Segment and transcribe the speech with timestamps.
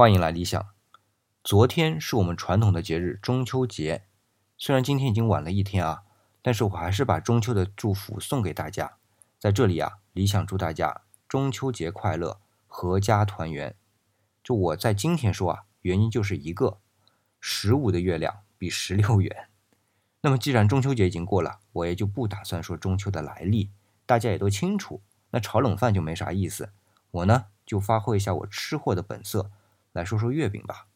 [0.00, 0.66] 欢迎来理想。
[1.44, 4.06] 昨天是我们传统的节日中秋节，
[4.56, 6.04] 虽然今天已经晚了一天啊，
[6.40, 8.96] 但是我还是把中秋的祝福送给大家。
[9.38, 13.76] 在这里啊，理想祝大家中秋节快乐，阖家团圆。
[14.42, 16.78] 就我在今天说啊，原因就是一个
[17.38, 19.50] 十五的月亮比十六圆。
[20.22, 23.70] 那么既然中秋节已经过了，我也就不打算说中秋的来历，
[24.06, 25.02] 大家也都清楚。
[25.32, 26.72] 那炒冷饭就没啥意思，
[27.10, 29.50] 我呢就发挥一下我吃货的本色。
[29.92, 30.86] 来说说月饼吧。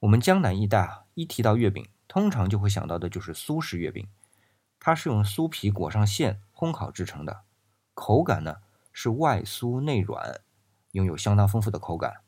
[0.00, 4.06] 我们江南一带啊，一提到月饼，通常就会想到的就是苏式月饼。
[4.78, 7.42] 它是用酥皮裹上馅烘烤制成的，
[7.94, 8.58] 口感呢
[8.92, 10.42] 是外酥内软，
[10.92, 12.20] 拥有相当丰富的口感。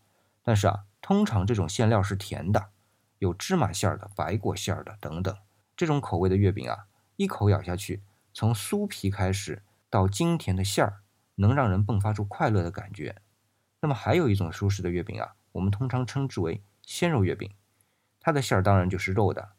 [0.43, 2.71] 但是啊，通常这种馅料是甜的，
[3.19, 5.37] 有芝麻馅儿的、白果馅儿的等等。
[5.77, 11.03] 这种口味的月饼啊，一口咬下去，从酥皮开始到精甜的馅儿，
[11.37, 13.21] 能让人迸发出快乐的感觉。
[13.83, 15.36] 那么还有一种苏式的月饼啊。
[15.57, 17.51] 我们通常称之为鲜肉月饼，
[18.21, 19.53] 它的馅儿当然就是肉的，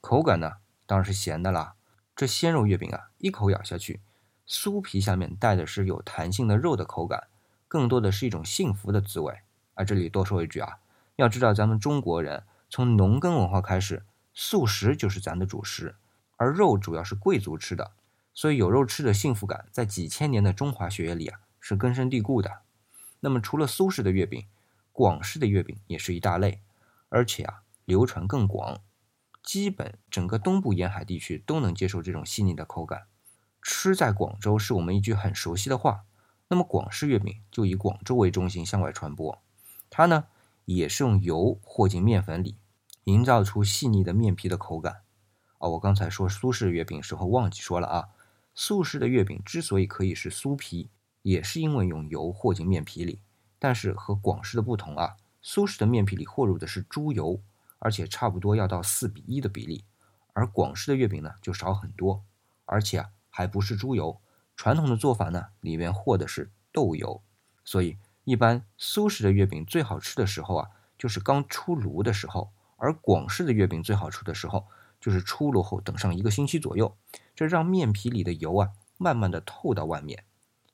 [0.00, 0.54] 口感呢
[0.86, 1.74] 当然是咸的啦。
[2.16, 4.00] 这鲜肉月饼啊，一口咬下去，
[4.48, 7.28] 酥皮下面带的是有弹性的肉的口感，
[7.68, 9.40] 更多的是一种幸福的滋味。
[9.74, 10.78] 啊，这里多说一句啊，
[11.16, 15.96] 要知道咱们中国人从农耕文化开始，素食就是咱的主食，
[16.36, 17.92] 而肉主要是贵族吃的，
[18.32, 22.60] 所以有肉吃的幸福感在几千年的中华血液里啊是根深蒂固的。
[23.20, 24.46] 那么除了苏式的月饼，
[24.92, 26.60] 广式的月饼也是一大类，
[27.08, 28.80] 而且啊流传更广，
[29.42, 33.04] 基本整个东部沿海地区都能接受这种细腻的口感。
[33.62, 36.04] 吃在广州是我们一句很熟悉的话，
[36.48, 39.42] 那么广式月饼就以广州为中心向外传播。
[39.88, 40.26] 它呢
[40.64, 42.56] 也是用油和进面粉里，
[43.04, 45.02] 营造出细腻的面皮的口感。
[45.58, 48.08] 哦，我刚才说苏式月饼时候忘记说了啊，
[48.54, 50.90] 苏式的月饼之所以可以是酥皮，
[51.22, 53.20] 也是因为用油和进面皮里。
[53.62, 57.40] 但是和广式的不同啊，苏式的面皮里和入的是猪油，
[57.78, 59.84] 而且差不多要到四比一的比例，
[60.32, 62.24] 而广式的月饼呢就少很多，
[62.64, 64.20] 而且啊还不是猪油，
[64.56, 67.22] 传统的做法呢里面和的是豆油，
[67.64, 74.66] 所以一般苏式的月饼最好吃的时候啊就是刚出炉的时候，而广式的月饼最好吃的时候
[75.00, 76.96] 就是出炉后等上一个星期左右，
[77.36, 80.24] 这让面皮里的油啊慢慢的透到外面。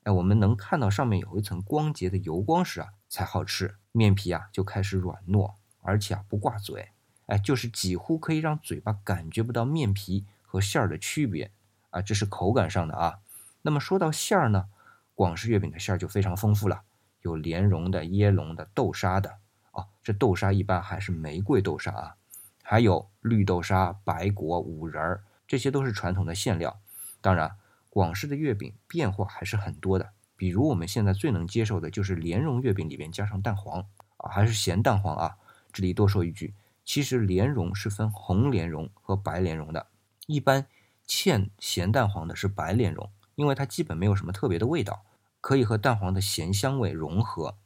[0.09, 3.77] 哎，我们能看到上面有一层光洁的油光时啊，才好吃。
[3.93, 5.53] 面皮啊就开始软糯，
[5.83, 6.89] 而且啊不挂嘴，
[7.27, 11.51] 哎，就是几乎可以让嘴巴感觉不到面皮和馅儿的区别
[11.91, 13.19] 啊，这是口感上的啊。
[13.61, 14.71] 那么说到馅儿呢，
[15.15, 16.85] 广式月饼的馅儿就非常丰富了，
[17.21, 19.37] 有莲蓉的、椰蓉的、豆沙的。
[19.73, 22.15] 哦，这豆沙一般还是玫瑰豆沙啊，
[22.63, 26.81] 还有绿豆沙、白果、五仁儿，这些都是传统的馅料。
[27.21, 27.59] 当然。
[27.99, 33.85] 广式的月饼变化还是很多的，比如我们现在最能接受的就是莲蓉月饼里边加上蛋黄
[34.19, 35.37] 啊，还是咸蛋黄啊。
[35.73, 36.55] 这里多说一句，
[36.85, 39.89] 其实莲蓉是分红莲蓉和白莲蓉的，
[40.29, 40.65] 一般
[41.09, 45.05] 嵌咸蛋黄的是白莲蓉，因为它基本没有什么特别的味道，
[45.41, 47.57] 可以和蛋黄的咸香味融合，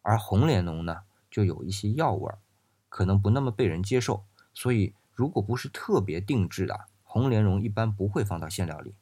[0.00, 2.38] 而红莲蓉呢就有一些药味儿，
[2.88, 4.24] 可能不那么被人接受，
[4.54, 8.94] 所以如果不是特别定制的红莲蓉，一般不会放到馅料里。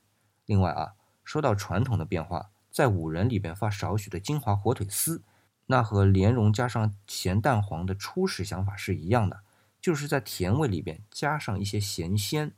[0.52, 0.92] 另外啊，
[1.24, 5.22] 说到传统的变化，在五仁里边放少许的金华火腿丝，
[5.64, 9.40] 那和莲蓉加上咸蛋黄的初始想法是一样的，
[9.80, 12.52] 就是在甜味里边加上一些咸鲜。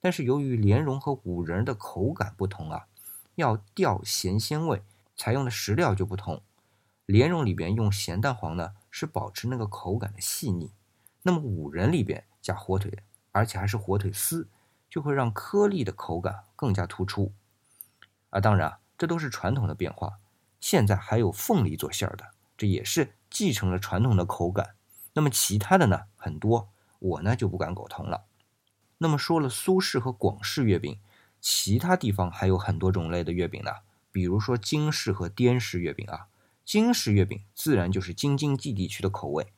[0.00, 2.88] 但是由于莲蓉和五仁的口感不同啊，
[3.36, 4.82] 要调咸鲜味，
[5.16, 6.42] 采用的食料就不同。
[7.04, 10.72] 莲蓉里边用咸蛋黄呢，是保持那个口感的细腻；
[11.22, 14.48] 那么五仁里边加火腿，而且还是火腿丝。
[14.88, 17.32] 就会让颗粒的口感更加突出，
[18.30, 20.18] 啊，当然，这都是传统的变化。
[20.60, 24.74] 现在还有凤梨做馅儿的，这也是继承了传统的口感。
[25.12, 28.24] 那么其他的呢，很多，我呢就不敢苟同了。
[28.98, 30.98] 那么说了苏式和广式月饼，
[31.40, 33.70] 其他地方还有很多种类的月饼呢，
[34.10, 36.28] 比如说京式和滇式月饼啊。
[36.64, 39.52] 京式月饼自然就是京津冀地区的口味，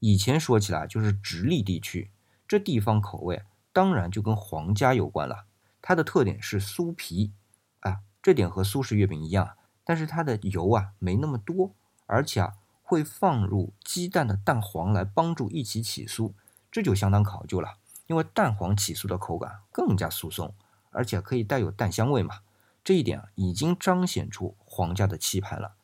[0.00, 2.10] 以前说起来就是直隶地区，
[2.46, 3.42] 这地方口味。
[3.72, 5.46] 当然就跟皇家有关了，
[5.80, 7.32] 它的特点是酥皮，
[7.80, 11.74] 啊，这点和苏式月饼一样，但是它的油啊没那么多，
[12.06, 16.32] 而且啊会放入鸡蛋的蛋黄来帮助一起起酥，
[16.70, 17.76] 这就相当考究了，
[18.06, 20.52] 因为蛋黄起酥的口感更加酥松，
[20.90, 22.40] 而且可以带有蛋香味嘛，
[22.82, 25.74] 这一点啊已经彰显出皇家的气派了。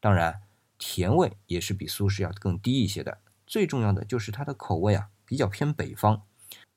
[0.00, 0.42] 当然，
[0.78, 6.22] 甜味也是比苏式要更低一些的，最重要的就是它的口味啊比较偏北方。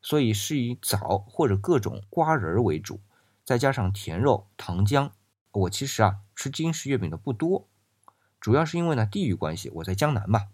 [0.01, 2.99] 所以是以枣或者各种瓜仁为主，
[3.43, 5.11] 再加上甜肉、糖浆。
[5.51, 7.67] 我其实啊吃京式月饼的不多，
[8.39, 10.49] 主要是因为呢地域关系，我在江南嘛。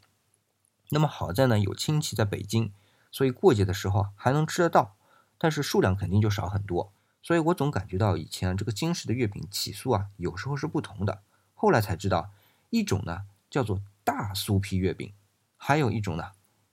[0.89, 2.71] 那么好在呢，有亲戚在北京，
[3.11, 4.95] 所以过节的时候还能吃得到，
[5.37, 6.91] 但是数量肯定就少很多。
[7.21, 11.21] 所以我总感觉到以前这个京式的月饼起酥啊，有时候是不同的。
[11.55, 12.31] 后来才知道，
[12.69, 15.11] 一种呢叫做大酥皮月饼，
[15.57, 16.31] 还有一种呢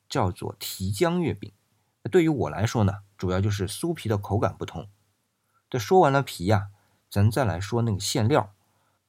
[0.09, 1.51] 叫做提浆月饼。
[2.11, 4.89] 对于我来说呢，主要就是酥皮的口感不同。
[5.71, 6.69] 这说完了皮呀，
[7.11, 8.53] 咱再来说那个馅料。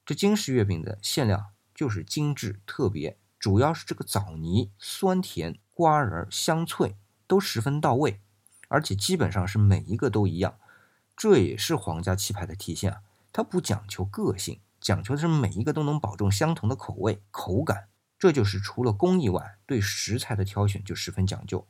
[0.06, 6.96] 这京式月饼的馅料就是精致特别，主要是这个枣泥酸甜，瓜仁香脆，
[7.26, 8.22] 都十分到位，
[8.68, 10.58] 而且基本上是每一个都一样。
[11.16, 13.02] 这也是皇家气派的体现啊！
[13.32, 17.88] 它不讲求个性，讲求的是每一个都能保证相同的口味口感。
[18.18, 21.68] 这就是除了工艺外，对食材的挑选就十分讲究。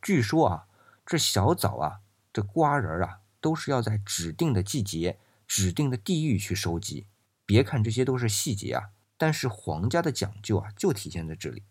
[0.00, 0.66] 据说啊，
[1.04, 2.00] 这小枣啊，
[2.32, 7.06] 这瓜仁啊，都是要在指定的季节、指定的地域去收集。
[7.46, 11.62] 别看这些都是细节啊，但是皇家的讲究啊，就体现在这里。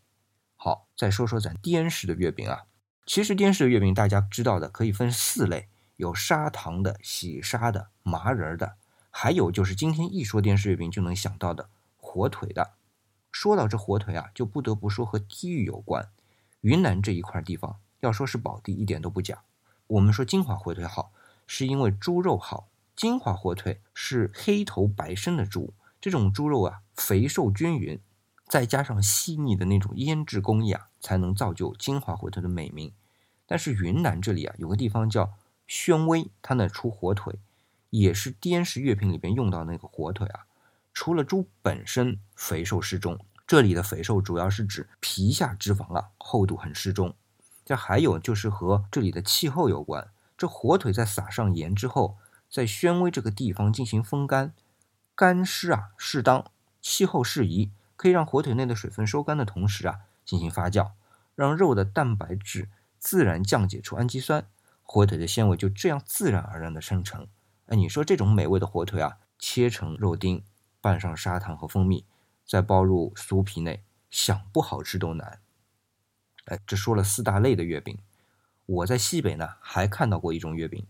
[0.56, 2.63] 好，再说说咱滇式的月饼啊。
[3.06, 5.68] 其实滇式的月饼大家知道的可以分四类。
[5.98, 8.77] 有砂糖的、洗砂的、麻仁的，
[9.12, 12.74] 还有就是今天一说滇式月饼就能想到的火腿的。
[13.31, 16.09] 说到这火腿啊，就不得不说和地域有关。
[16.62, 19.44] 云南这一块地方要说是宝地，一点都不假。
[19.88, 21.11] 我们说金华火腿好，
[21.47, 22.67] 是因为猪肉好。
[22.95, 28.00] 金华火腿是黑头白身的猪，这种猪肉啊肥瘦均匀，
[28.47, 32.91] 再加上细腻的那种腌制工艺啊，才能造就金华火腿的美名。
[33.47, 35.33] 但是云南这里啊，有个地方叫。
[35.65, 37.39] 宣威，它那出火腿，
[37.89, 40.45] 也是滇式月饼里边用到那个火腿啊。
[40.94, 43.17] 除了猪本身肥瘦适中，
[43.47, 47.15] 这里的肥瘦主要是指皮下脂肪啊厚度很适中。
[47.65, 50.10] 这还有就是和这里的气候有关。
[50.38, 52.18] 这火腿在撒上盐之后，
[52.50, 54.54] 在宣威这个地方进行风干，
[55.15, 56.45] 干湿啊适当，
[56.81, 60.92] 气候适宜，可以让火腿内的水分收干的同时啊进行发酵，
[61.36, 62.69] 让肉的蛋白质
[63.00, 64.45] 自然降解出氨基酸。
[64.81, 67.27] 火腿的纤维就这样自然而然的生成。
[67.68, 70.44] 哎，你说这种美味的火腿啊，切成肉丁，
[70.81, 72.06] 拌上砂糖和蜂蜜，
[72.45, 75.39] 再包入酥皮内，想不好吃都难。
[76.45, 77.98] 哎，这说了四大类的月饼，
[78.66, 80.86] 我在西北呢还看到过一种月饼，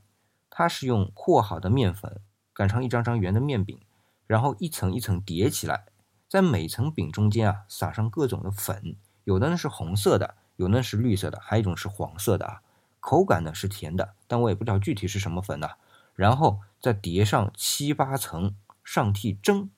[0.49, 2.21] 它是用和好的面粉
[2.53, 3.79] 擀成一张张圆的面饼，
[4.25, 5.85] 然后一层一层叠起来，
[6.27, 12.61] 在每层饼中间啊撒上各种的粉，有的呢是红色的，有的是绿色的，还有一种是黄色的啊。
[12.99, 15.71] 口感呢是甜的，但我也不知道具体是什么粉呢。
[16.15, 19.69] 然后再叠上七八层，上屉蒸，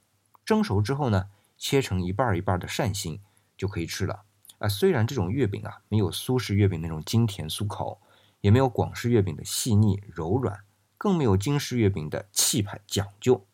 [0.45, 3.19] 蒸熟之后呢，切成一半一半的扇形
[3.57, 4.24] 就可以吃了。
[4.57, 7.99] 啊，虽然这种月饼啊没有苏式月饼那种精甜酥口，
[8.41, 10.61] 也没有广式月饼的细腻柔软，
[10.97, 13.45] 更没有京式月饼的气派讲究，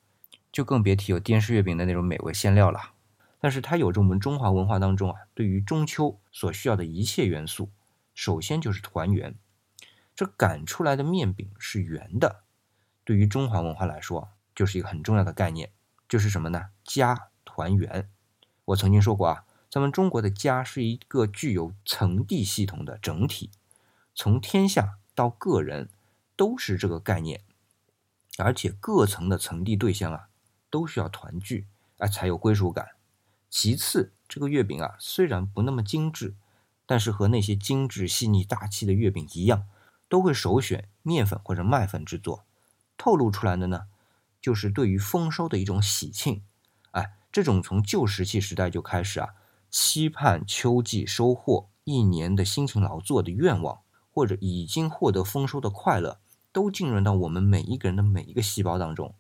[0.52, 2.94] 就更别提有滇式月饼的那种美味馅料了。
[3.40, 7.72] 但是它有着我们中华文化当中啊对于中秋所需要的一切元素，
[8.14, 9.36] 首先就是团圆。
[10.14, 12.44] 这擀出来的面饼是圆的，
[13.04, 15.72] 对于中华文化来说，就是一个很重要的概念，
[16.08, 16.68] 就是什么呢？
[16.84, 18.08] 家团圆。
[18.66, 23.50] 我曾经说过啊，咱们中国的家是一个具有层递系统的整体，
[24.14, 25.88] 从天下到个人
[26.36, 27.42] 都是这个概念，
[28.38, 30.28] 而且各层的层递对象啊，
[30.70, 31.68] 都需要团聚
[32.00, 32.90] 啊才有归属感。
[33.50, 36.36] 其次，这个月饼啊，虽然不那么精致，
[36.86, 39.68] 但是和那些精致细腻大气的月饼一样。
[40.10, 42.44] 都会首选面粉或者麦粉制作，
[42.98, 43.84] 透露出来的呢，
[44.42, 46.44] 就是对于丰收的一种喜庆。
[46.92, 49.30] 哎，这种从旧石器时代就开始啊，
[49.72, 53.80] 期盼秋季收获一年的辛勤劳作的愿望，
[54.12, 56.20] 或者已经获得丰收的快乐，
[56.52, 59.16] 都浸润到我们每一个人的每一个细胞当中。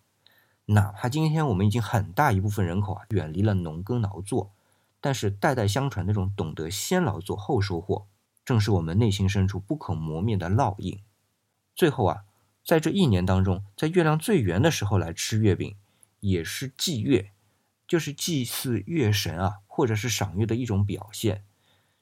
[0.66, 4.52] 哪怕今天我们已经很大一部分人口啊远离了农耕劳作，
[5.00, 8.06] 但是代代相传那种懂得先劳作后收获。
[8.44, 11.00] 正是我们内心深处不可磨灭的烙印。
[11.74, 12.24] 最后啊，
[12.66, 15.76] 在这一年当中，在月亮最圆的时候来吃月饼，
[16.20, 17.32] 也是祭月，
[17.92, 21.44] 就是祭祀月神啊，或者是赏月的一种表现。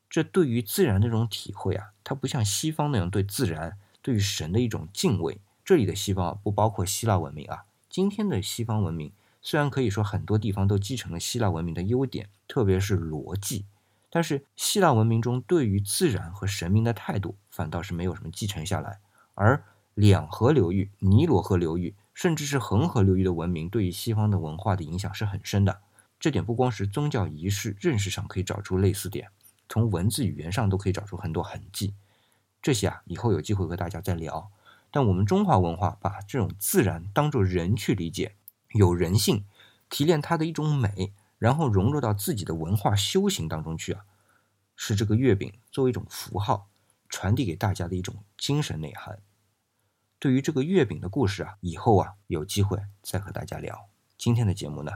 [0.07, 5.41] 这对于自然的这种体会啊，它不像西方那样对自然、对于神的一种敬畏。
[5.65, 7.63] 这里的西方啊，不包括希腊文明啊。
[7.89, 13.65] 今天的西方文明虽然可以说很多地方都继承了希腊文明的优点，特别是逻辑。
[14.11, 18.99] 但是希腊文明中对于自然和神明的态度反倒是没有什么继承下来，
[19.33, 25.81] 而两河流域、尼罗河流域，甚至是恒河流域的文明对于西方的文化的影响是很深的。
[26.19, 29.29] 这点不光是宗教仪式认识上可以找出类似点，
[29.67, 31.93] 从文字语言上都可以找出很多痕迹。
[32.61, 34.51] 这些啊，以后有机会和大家再聊。
[34.91, 38.35] 但我们中华文化把这种自然当作人去理解，
[38.73, 39.45] 有人性，
[39.89, 41.13] 提炼它的一种美。
[41.37, 44.03] 然后融入到自己的文化修行当中去啊，
[44.75, 46.67] 是这个月饼作为一种符号
[47.07, 49.21] 传递给大家的一种精神内涵。
[50.19, 53.87] 对于这个月饼的故事啊，以后啊有机会再和大家聊。
[54.17, 54.91] 今天的节目呢，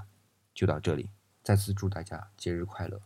[0.54, 1.12] 就到这里，
[1.42, 3.00] 再次祝大家节日快乐。